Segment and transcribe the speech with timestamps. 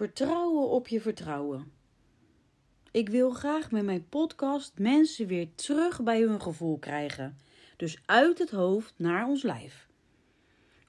[0.00, 1.72] Vertrouwen op je vertrouwen.
[2.90, 7.38] Ik wil graag met mijn podcast mensen weer terug bij hun gevoel krijgen.
[7.76, 9.88] Dus uit het hoofd naar ons lijf.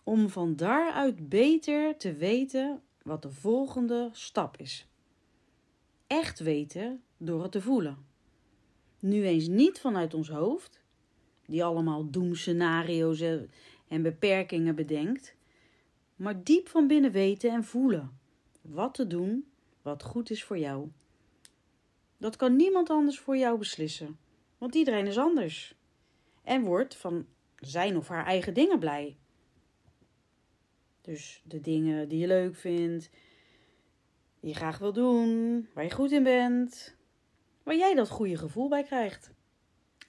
[0.03, 4.87] Om van daaruit beter te weten wat de volgende stap is.
[6.07, 7.97] Echt weten door het te voelen.
[8.99, 10.81] Nu eens niet vanuit ons hoofd,
[11.45, 13.51] die allemaal doemscenario's en-
[13.87, 15.35] en beperkingen bedenkt,
[16.15, 18.19] maar diep van binnen weten en voelen
[18.61, 20.89] wat te doen wat goed is voor jou.
[22.17, 24.19] Dat kan niemand anders voor jou beslissen,
[24.57, 25.75] want iedereen is anders
[26.43, 29.17] en wordt van zijn of haar eigen dingen blij.
[31.01, 33.09] Dus de dingen die je leuk vindt,
[34.39, 36.95] die je graag wil doen, waar je goed in bent,
[37.63, 39.31] waar jij dat goede gevoel bij krijgt.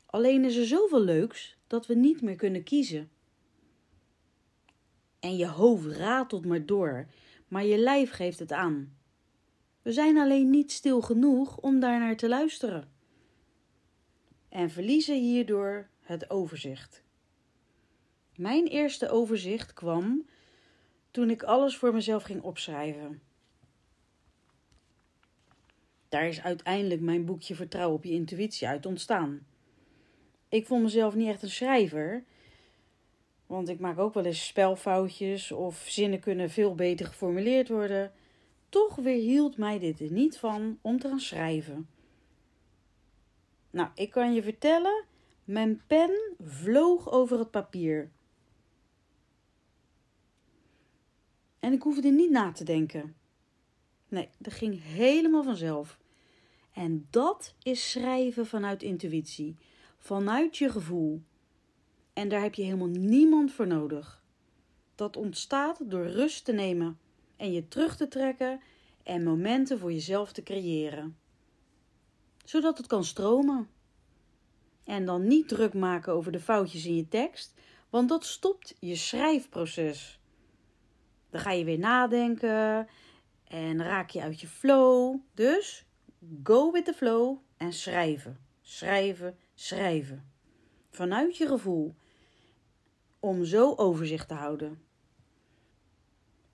[0.06, 3.10] Alleen is er zoveel leuks dat we niet meer kunnen kiezen.
[5.20, 7.06] En je hoofd ratelt maar door,
[7.52, 8.96] maar je lijf geeft het aan.
[9.82, 12.92] We zijn alleen niet stil genoeg om daarnaar te luisteren.
[14.48, 17.02] En verliezen hierdoor het overzicht.
[18.36, 20.26] Mijn eerste overzicht kwam
[21.10, 23.22] toen ik alles voor mezelf ging opschrijven.
[26.08, 29.46] Daar is uiteindelijk mijn boekje Vertrouwen op je intuïtie uit ontstaan.
[30.48, 32.24] Ik vond mezelf niet echt een schrijver,
[33.52, 38.12] want ik maak ook wel eens spelfoutjes of zinnen kunnen veel beter geformuleerd worden.
[38.68, 41.88] Toch weerhield mij dit er niet van om te gaan schrijven.
[43.70, 45.04] Nou, ik kan je vertellen,
[45.44, 48.10] mijn pen vloog over het papier.
[51.58, 53.14] En ik hoefde niet na te denken.
[54.08, 55.98] Nee, dat ging helemaal vanzelf.
[56.72, 59.56] En dat is schrijven vanuit intuïtie,
[59.98, 61.22] vanuit je gevoel.
[62.12, 64.22] En daar heb je helemaal niemand voor nodig.
[64.94, 66.98] Dat ontstaat door rust te nemen
[67.36, 68.60] en je terug te trekken
[69.02, 71.16] en momenten voor jezelf te creëren.
[72.44, 73.68] Zodat het kan stromen.
[74.84, 77.54] En dan niet druk maken over de foutjes in je tekst,
[77.90, 80.20] want dat stopt je schrijfproces.
[81.30, 82.88] Dan ga je weer nadenken
[83.44, 85.16] en raak je uit je flow.
[85.34, 85.86] Dus
[86.42, 88.38] go with the flow en schrijven.
[88.60, 90.32] Schrijven, schrijven.
[90.90, 91.94] Vanuit je gevoel.
[93.22, 94.82] Om zo overzicht te houden.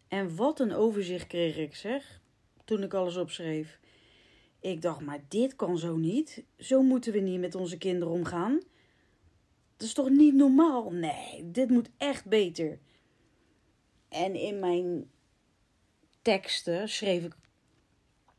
[0.09, 2.21] En wat een overzicht kreeg ik, zeg,
[2.65, 3.79] toen ik alles opschreef.
[4.61, 6.45] Ik dacht, maar dit kan zo niet.
[6.59, 8.61] Zo moeten we niet met onze kinderen omgaan.
[9.77, 10.91] Dat is toch niet normaal?
[10.91, 12.79] Nee, dit moet echt beter.
[14.09, 15.11] En in mijn
[16.23, 17.37] teksten schreef ik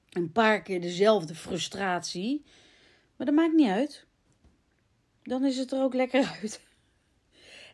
[0.09, 2.43] een paar keer dezelfde frustratie.
[3.15, 4.05] Maar dat maakt niet uit.
[5.23, 6.67] Dan is het er ook lekker uit.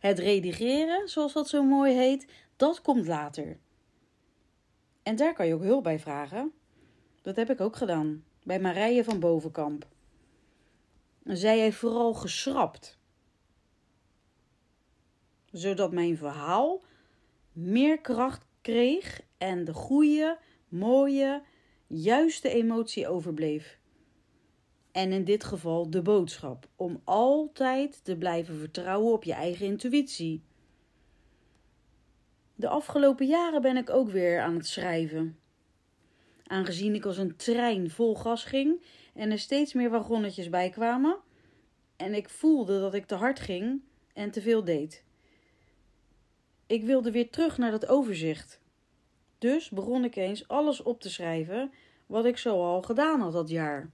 [0.06, 3.58] Het redigeren, zoals dat zo mooi heet, dat komt later.
[5.04, 6.52] En daar kan je ook hulp bij vragen.
[7.22, 9.88] Dat heb ik ook gedaan bij Marije van Bovenkamp.
[11.24, 12.98] En zij heeft vooral geschrapt.
[15.52, 16.82] Zodat mijn verhaal
[17.52, 21.44] meer kracht kreeg en de goede, mooie,
[21.88, 23.80] juiste emotie overbleef.
[24.96, 30.44] En in dit geval de boodschap om altijd te blijven vertrouwen op je eigen intuïtie.
[32.56, 35.40] De afgelopen jaren ben ik ook weer aan het schrijven.
[36.48, 38.82] Aangezien ik als een trein vol gas ging
[39.14, 41.18] en er steeds meer wagonnetjes bij kwamen
[41.96, 43.82] en ik voelde dat ik te hard ging
[44.14, 45.04] en te veel deed.
[46.68, 48.62] Ik wilde weer terug naar dat overzicht.
[49.38, 51.72] Dus begon ik eens alles op te schrijven
[52.06, 53.92] wat ik zo al gedaan had dat jaar.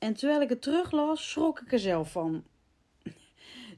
[0.00, 2.44] En terwijl ik het teruglas, schrok ik er zelf van.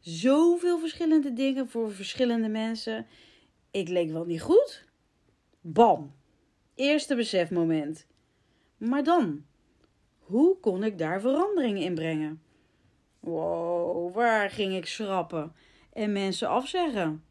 [0.01, 3.07] Zoveel verschillende dingen voor verschillende mensen.
[3.71, 4.85] Ik leek wel niet goed.
[5.61, 6.15] Bam!
[6.75, 8.07] Eerste besefmoment.
[8.77, 9.45] Maar dan,
[10.19, 12.43] hoe kon ik daar verandering in brengen?
[13.21, 15.53] Wow, waar ging ik schrappen
[15.93, 17.25] en mensen afzeggen?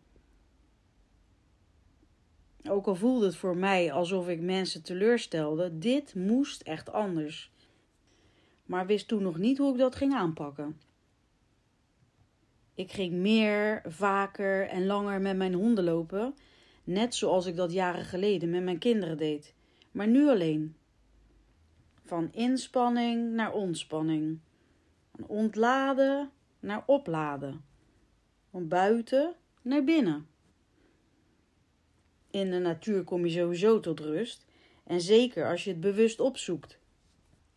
[2.69, 7.50] Ook al voelde het voor mij alsof ik mensen teleurstelde, dit moest echt anders.
[8.71, 10.79] Maar wist toen nog niet hoe ik dat ging aanpakken.
[12.73, 16.35] Ik ging meer, vaker en langer met mijn honden lopen
[16.83, 19.53] Net zoals ik dat jaren geleden met mijn kinderen deed,
[19.91, 20.75] maar nu alleen.
[22.03, 24.39] Van inspanning naar ontspanning.
[25.15, 27.65] Van ontladen naar opladen.
[28.49, 30.27] Van buiten naar binnen.
[32.29, 34.45] In de natuur kom je sowieso tot rust.
[34.83, 36.80] En zeker als je het bewust opzoekt.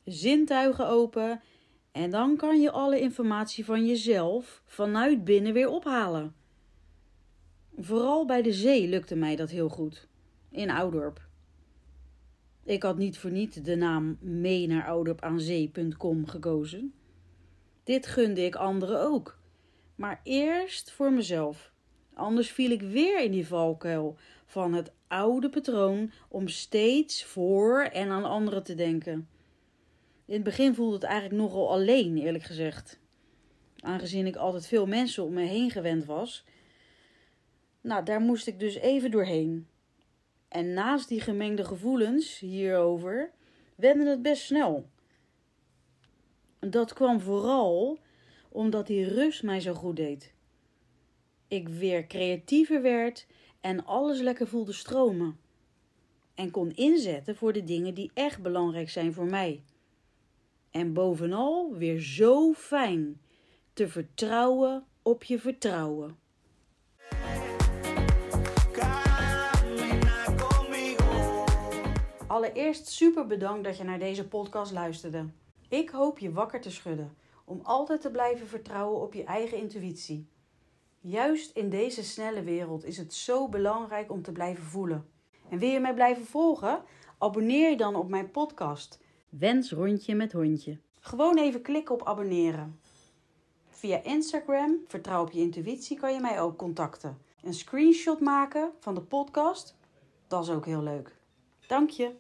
[0.04, 1.40] Zintuigen open
[1.92, 6.34] en dan kan je alle informatie van jezelf vanuit binnen weer ophalen.
[7.76, 10.08] Vooral bij de zee lukte mij dat heel goed.
[10.50, 11.26] In Oudorp.
[12.64, 14.86] Ik had niet voor niet de naam mee naar
[16.24, 16.94] gekozen.
[17.84, 19.38] Dit gunde ik anderen ook.
[19.94, 21.72] Maar eerst voor mezelf.
[22.14, 24.16] Anders viel ik weer in die valkuil
[24.46, 29.28] van het oude patroon om steeds voor en aan anderen te denken.
[30.26, 32.98] In het begin voelde het eigenlijk nogal alleen, eerlijk gezegd.
[33.80, 36.44] Aangezien ik altijd veel mensen om me heen gewend was.
[37.80, 39.68] Nou, daar moest ik dus even doorheen.
[40.48, 43.30] En naast die gemengde gevoelens hierover
[43.74, 44.88] wende het best snel.
[46.60, 47.98] Dat kwam vooral
[48.48, 50.34] omdat die rust mij zo goed deed.
[51.48, 53.26] Ik weer creatiever werd
[53.60, 55.38] en alles lekker voelde stromen.
[56.34, 59.62] En kon inzetten voor de dingen die echt belangrijk zijn voor mij.
[60.74, 63.20] En bovenal weer zo fijn
[63.72, 66.18] te vertrouwen op je vertrouwen.
[72.26, 75.28] Allereerst super bedankt dat je naar deze podcast luisterde.
[75.68, 80.28] Ik hoop je wakker te schudden om altijd te blijven vertrouwen op je eigen intuïtie.
[81.00, 85.08] Juist in deze snelle wereld is het zo belangrijk om te blijven voelen.
[85.50, 86.82] En wil je mij blijven volgen?
[87.18, 89.02] Abonneer je dan op mijn podcast.
[89.38, 90.78] Wens rondje met hondje.
[91.00, 92.80] Gewoon even klikken op abonneren.
[93.68, 97.18] Via Instagram, vertrouw op je intuïtie, kan je mij ook contacten.
[97.42, 99.76] Een screenshot maken van de podcast,
[100.28, 101.16] dat is ook heel leuk.
[101.66, 102.14] Dank je.